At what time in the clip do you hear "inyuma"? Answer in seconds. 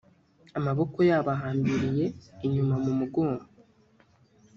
2.45-2.75